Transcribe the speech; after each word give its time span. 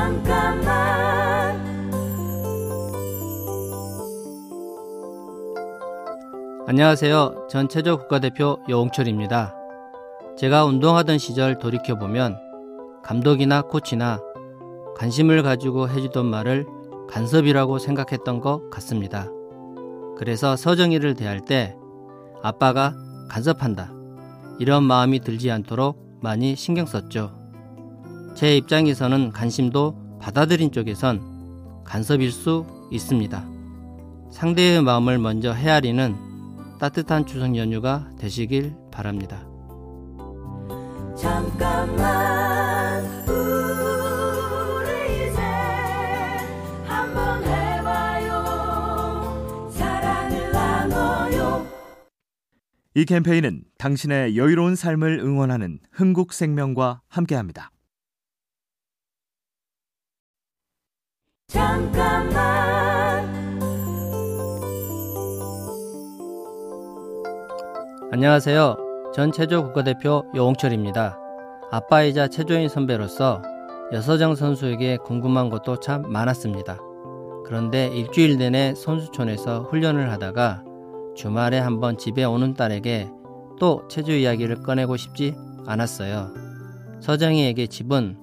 잠깐만 0.00 1.60
안녕하세요. 6.66 7.48
전 7.50 7.68
체조 7.68 7.98
국가대표 7.98 8.60
여홍철입니다. 8.66 9.54
제가 10.38 10.64
운동하던 10.64 11.18
시절 11.18 11.58
돌이켜보면 11.58 12.38
감독이나 13.02 13.60
코치나 13.60 14.20
관심을 14.96 15.42
가지고 15.42 15.90
해주던 15.90 16.24
말을 16.24 16.66
간섭이라고 17.10 17.78
생각했던 17.78 18.40
것 18.40 18.70
같습니다. 18.70 19.26
그래서 20.16 20.56
서정이를 20.56 21.14
대할 21.14 21.40
때 21.42 21.76
아빠가 22.42 22.94
간섭한다. 23.28 23.92
이런 24.58 24.82
마음이 24.82 25.20
들지 25.20 25.50
않도록 25.50 26.18
많이 26.22 26.56
신경 26.56 26.86
썼죠. 26.86 27.39
제 28.34 28.56
입장에서는 28.56 29.32
관심도 29.32 30.18
받아들인 30.20 30.72
쪽에선 30.72 31.82
간섭일 31.84 32.32
수 32.32 32.64
있습니다. 32.90 33.44
상대의 34.30 34.82
마음을 34.82 35.18
먼저 35.18 35.52
헤아리는 35.52 36.14
따뜻한 36.78 37.26
추석 37.26 37.56
연휴가 37.56 38.08
되시길 38.18 38.74
바랍니다. 38.90 39.46
잠깐만 41.16 43.04
우리 43.28 45.28
이제 45.28 45.40
한번 46.86 47.44
해봐요 47.44 48.30
사랑을 49.70 50.52
나눠요 50.52 51.66
이 52.94 53.04
캠페인은 53.04 53.64
당신의 53.76 54.38
여유로운 54.38 54.76
삶을 54.76 55.18
응원하는 55.18 55.80
흥국생명과 55.92 57.02
함께합니다. 57.08 57.70
잠깐만 61.50 63.28
안녕하세요. 68.12 68.76
전 69.12 69.32
체조 69.32 69.64
국가대표 69.64 70.24
여홍철입니다. 70.36 71.18
아빠이자 71.72 72.28
체조인 72.28 72.68
선배로서 72.68 73.42
여서정 73.92 74.36
선수에게 74.36 74.98
궁금한 74.98 75.50
것도 75.50 75.80
참 75.80 76.02
많았습니다. 76.02 76.78
그런데 77.44 77.88
일주일 77.88 78.38
내내 78.38 78.74
선수촌에서 78.76 79.64
훈련을 79.64 80.12
하다가 80.12 80.62
주말에 81.16 81.58
한번 81.58 81.98
집에 81.98 82.22
오는 82.22 82.54
딸에게 82.54 83.10
또 83.58 83.88
체조 83.88 84.12
이야기를 84.12 84.62
꺼내고 84.62 84.96
싶지 84.96 85.34
않았어요. 85.66 86.32
서정이에게 87.00 87.66
집은 87.66 88.16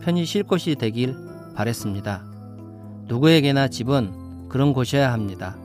편히 0.00 0.24
쉴 0.24 0.44
곳이 0.44 0.76
되길 0.76 1.14
바랬습니다. 1.54 2.29
누구에게나 3.10 3.66
집은 3.66 4.48
그런 4.48 4.72
곳이어야 4.72 5.12
합니다. 5.12 5.56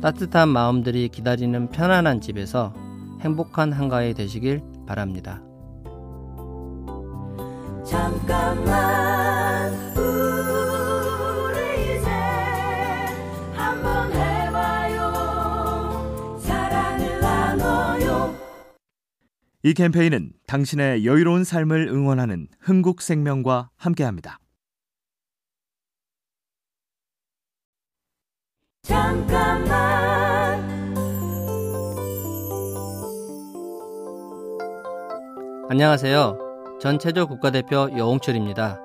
따뜻한 0.00 0.48
마음들이 0.48 1.10
기다리는 1.10 1.68
편안한 1.68 2.22
집에서 2.22 2.72
행복한 3.20 3.70
한가위 3.70 4.14
되시길 4.14 4.62
바랍니다. 4.86 5.42
잠깐만 7.84 9.74
우리 9.94 11.98
이제 11.98 12.08
한번 13.52 14.10
해봐요 14.12 15.12
사랑을 16.38 17.20
나눠요 17.20 18.34
이 19.62 19.74
캠페인은 19.74 20.32
당신의 20.46 21.04
여유로운 21.04 21.44
삶을 21.44 21.88
응원하는 21.88 22.48
흥국생명과 22.60 23.68
함께합니다. 23.76 24.38
잠깐만 29.10 29.74
안녕하세요. 35.68 36.38
전 36.80 37.00
체조 37.00 37.26
국가대표 37.26 37.88
여홍철입니다. 37.96 38.80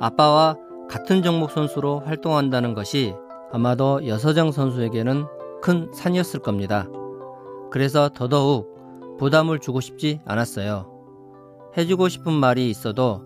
아빠와 0.00 0.56
같은 0.90 1.22
종목 1.22 1.52
선수로 1.52 2.00
활동한다는 2.00 2.74
것이 2.74 3.14
아마도 3.52 4.04
여서정 4.08 4.50
선수에게는 4.50 5.24
큰 5.62 5.88
산이었을 5.94 6.40
겁니다. 6.40 6.88
그래서 7.70 8.08
더더욱 8.08 9.16
부담을 9.20 9.60
주고 9.60 9.80
싶지 9.80 10.20
않았어요. 10.24 10.90
해주고 11.76 12.08
싶은 12.08 12.32
말이 12.32 12.68
있어도 12.70 13.22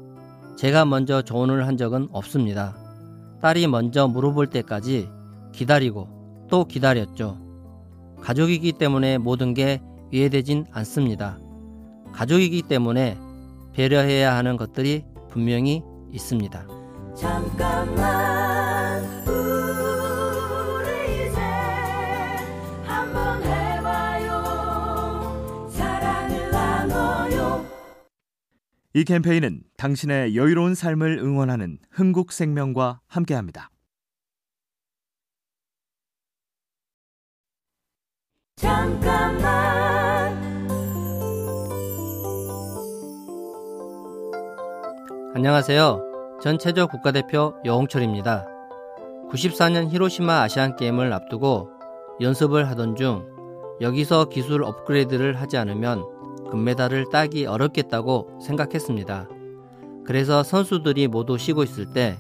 제가 0.59 0.85
먼저 0.85 1.23
조언을 1.23 1.67
한 1.67 1.79
적은 1.79 2.09
없습니다. 2.13 2.77
딸이 3.41 3.67
먼저 3.69 4.07
물어볼 4.09 4.49
때까지 4.49 5.09
기다리고 5.53 6.18
또 6.49 6.65
기다렸죠. 6.65 7.39
가족이기 8.21 8.73
때문에 8.73 9.19
모든 9.19 9.55
게 9.55 9.81
이해되진 10.11 10.67
않습니다. 10.73 11.39
가족이기 12.13 12.63
때문에 12.63 13.17
배려해야 13.73 14.35
하는 14.35 14.57
것들이 14.57 15.05
분명히 15.29 15.83
있습니다. 16.13 16.67
잠깐만 17.15 19.05
우리 19.27 21.29
이제 21.29 21.41
한번 22.85 23.43
해봐요 23.43 24.31
사랑을 25.71 26.51
나눠요 26.51 27.65
이 28.95 29.05
캠페인은 29.05 29.63
당신의 29.77 30.35
여유로운 30.37 30.75
삶을 30.75 31.19
응원하는 31.19 31.79
흥국생명과 31.91 33.01
함께합니다. 33.07 33.71
잠깐만 38.59 40.37
안녕하세요. 45.37 46.03
전 46.43 46.59
체조 46.59 46.89
국가대표 46.89 47.55
여홍철입니다. 47.65 48.47
94년 49.31 49.89
히로시마 49.89 50.43
아시안게임을 50.43 51.13
앞두고 51.13 51.71
연습을 52.21 52.69
하던 52.71 52.97
중 52.97 53.25
여기서 53.81 54.25
기술 54.25 54.65
업그레이드를 54.65 55.41
하지 55.41 55.57
않으면 55.57 56.05
금메달을 56.51 57.11
따기 57.13 57.47
어렵겠다고 57.47 58.41
생각했습니다. 58.45 59.29
그래서 60.05 60.43
선수들이 60.43 61.07
모두 61.07 61.39
쉬고 61.39 61.63
있을 61.63 61.93
때 61.93 62.19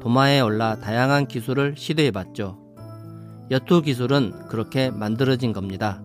도마에 0.00 0.40
올라 0.40 0.76
다양한 0.76 1.26
기술을 1.26 1.74
시도해봤죠. 1.76 2.63
여투 3.50 3.82
기술은 3.82 4.48
그렇게 4.48 4.90
만들어진 4.90 5.52
겁니다. 5.52 6.02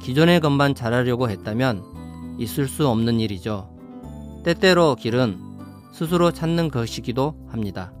기존의 0.00 0.40
것만 0.40 0.74
잘하려고 0.74 1.30
했다면 1.30 2.36
있을 2.38 2.66
수 2.66 2.88
없는 2.88 3.20
일이죠. 3.20 3.70
때때로 4.44 4.96
길은 4.96 5.38
스스로 5.92 6.32
찾는 6.32 6.70
것이기도 6.70 7.36
합니다. 7.48 7.92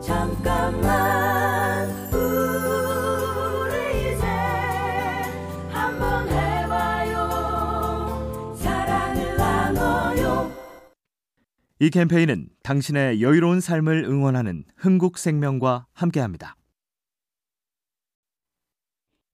잠깐만 0.00 1.25
이 11.78 11.90
캠페인은 11.90 12.48
당신의 12.62 13.20
여유로운 13.20 13.60
삶을 13.60 14.04
응원하는 14.04 14.64
흥국생명과 14.78 15.84
함께합니다. 15.92 16.56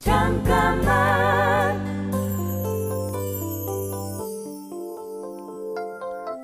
잠깐만 0.01 0.83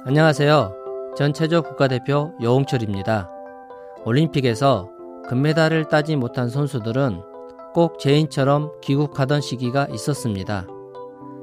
안녕하세요. 0.07 1.15
전 1.17 1.33
체조 1.35 1.63
국가대표 1.63 2.33
여홍철입니다. 2.41 3.29
올림픽에서 4.05 4.93
금메달을 5.29 5.89
따지 5.89 6.15
못한 6.15 6.49
선수들은 6.49 7.23
꼭 7.75 7.99
제인처럼 7.99 8.71
귀국하던 8.83 9.41
시기가 9.41 9.89
있었습니다. 9.89 10.65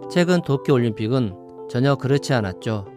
최근 0.09 0.41
도쿄올림픽은 0.41 1.67
전혀 1.69 1.95
그렇지 1.95 2.33
않았죠. 2.33 2.94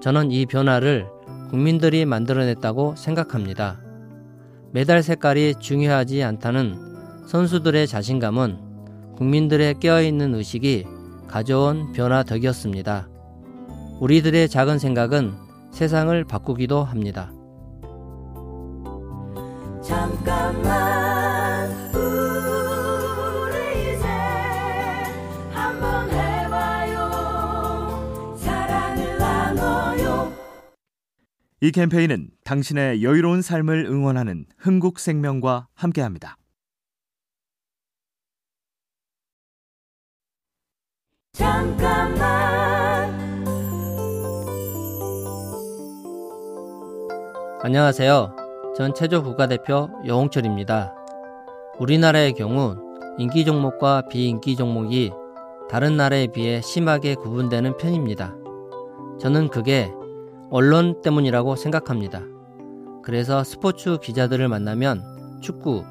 저는 0.00 0.30
이 0.30 0.46
변화를 0.46 1.08
국민들이 1.50 2.04
만들어냈다고 2.04 2.94
생각합니다. 2.96 3.80
메달 4.72 5.02
색깔이 5.02 5.54
중요하지 5.58 6.22
않다는 6.22 7.26
선수들의 7.26 7.86
자신감은 7.86 8.58
국민들의 9.16 9.80
깨어있는 9.80 10.34
의식이 10.34 10.86
가져온 11.26 11.92
변화 11.92 12.22
덕이었습니다. 12.22 13.08
우리들의 14.00 14.48
작은 14.48 14.78
생각은 14.78 15.34
세상을 15.72 16.24
바꾸기도 16.24 16.84
합니다. 16.84 17.32
잠깐만 19.82 20.97
이 31.60 31.72
캠페인은 31.72 32.30
당신의 32.44 33.02
여유로운 33.02 33.42
삶을 33.42 33.86
응원하는 33.86 34.46
흥국생명과 34.58 35.66
함께합니다. 35.74 36.36
잠깐만 41.32 42.18
안녕하세요. 47.64 48.36
전 48.76 48.94
체조 48.94 49.24
국가대표 49.24 49.90
여홍철입니다. 50.06 50.94
우리나라의 51.80 52.34
경우 52.34 52.76
인기 53.18 53.44
종목과 53.44 54.02
비인기 54.02 54.54
종목이 54.54 55.10
다른 55.68 55.96
나라에 55.96 56.28
비해 56.28 56.60
심하게 56.60 57.16
구분되는 57.16 57.78
편입니다. 57.78 58.36
저는 59.20 59.48
그게 59.48 59.92
언론 60.50 61.02
때문이라고 61.02 61.56
생각합니다. 61.56 62.22
그래서 63.02 63.44
스포츠 63.44 63.98
기자들을 63.98 64.48
만나면 64.48 65.40
축구, 65.40 65.84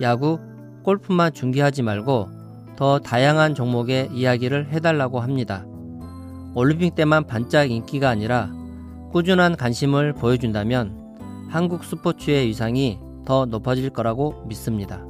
야구, 0.00 0.38
골프만 0.82 1.32
중계하지 1.32 1.82
말고 1.82 2.28
더 2.76 2.98
다양한 2.98 3.54
종목의 3.54 4.10
이야기를 4.12 4.68
해달라고 4.72 5.20
합니다. 5.20 5.64
올림픽 6.54 6.94
때만 6.94 7.26
반짝 7.26 7.70
인기가 7.70 8.08
아니라 8.08 8.50
꾸준한 9.12 9.56
관심을 9.56 10.12
보여준다면 10.14 11.48
한국 11.50 11.84
스포츠의 11.84 12.46
위상이 12.48 12.98
더 13.24 13.46
높아질 13.46 13.90
거라고 13.90 14.44
믿습니다. 14.46 15.02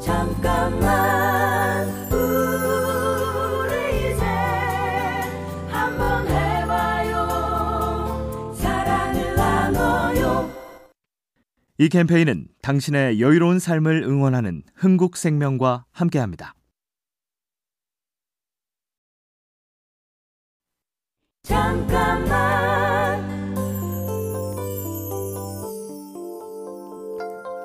잠깐만 0.00 0.97
이 11.80 11.88
캠페인은 11.88 12.48
당신의 12.60 13.20
여유로운 13.20 13.60
삶을 13.60 14.02
응원하는 14.02 14.64
흥국생명과 14.74 15.84
함께합니다. 15.92 16.54
잠깐만 21.44 22.28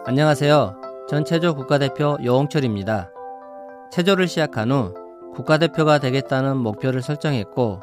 안녕하세요. 0.06 0.82
전 1.10 1.26
체조 1.26 1.56
국가대표 1.56 2.20
여홍철입니다. 2.24 3.10
체조를 3.92 4.28
시작한 4.28 4.72
후 4.72 4.94
국가대표가 5.34 5.98
되겠다는 5.98 6.58
목표를 6.58 7.02
설정했고 7.02 7.80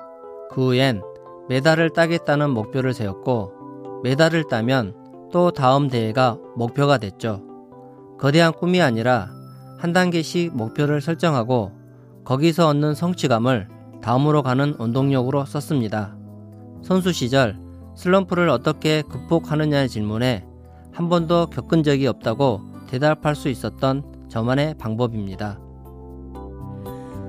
그 0.52 0.68
후엔 0.68 1.02
메달을 1.48 1.90
따겠다는 1.90 2.50
목표를 2.50 2.94
세웠고 2.94 4.02
메달을 4.04 4.46
따면 4.46 4.99
또 5.30 5.50
다음 5.50 5.88
대회가 5.88 6.38
목표가 6.56 6.98
됐죠. 6.98 7.42
거대한 8.18 8.52
꿈이 8.52 8.82
아니라 8.82 9.30
한 9.78 9.92
단계씩 9.92 10.54
목표를 10.54 11.00
설정하고 11.00 11.72
거기서 12.24 12.68
얻는 12.68 12.94
성취감을 12.94 13.68
다음으로 14.02 14.42
가는 14.42 14.74
원동력으로 14.78 15.44
썼습니다. 15.46 16.16
선수 16.82 17.12
시절 17.12 17.58
슬럼프를 17.94 18.48
어떻게 18.48 19.02
극복하느냐의 19.02 19.88
질문에 19.88 20.46
한 20.92 21.08
번도 21.08 21.46
겪은 21.46 21.82
적이 21.82 22.08
없다고 22.08 22.60
대답할 22.88 23.36
수 23.36 23.48
있었던 23.48 24.28
저만의 24.28 24.74
방법입니다. 24.78 25.58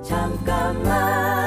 잠깐만 0.04 1.41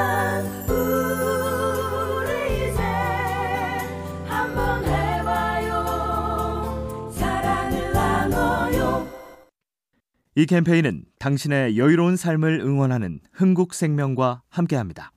이 10.37 10.45
캠페인은 10.45 11.05
당신의 11.17 11.77
여유로운 11.77 12.17
삶을 12.17 12.59
응원하는 12.59 13.21
흥국생명과 13.31 14.41
함께합니다. 14.49 15.14